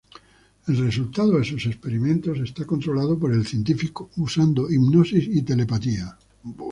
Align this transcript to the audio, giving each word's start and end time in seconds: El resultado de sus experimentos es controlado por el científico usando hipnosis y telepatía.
El 0.67 0.77
resultado 0.77 1.37
de 1.37 1.43
sus 1.43 1.67
experimentos 1.67 2.39
es 2.39 2.53
controlado 2.65 3.19
por 3.19 3.31
el 3.31 3.45
científico 3.45 4.09
usando 4.17 4.67
hipnosis 4.67 5.27
y 5.27 5.43
telepatía. 5.43 6.17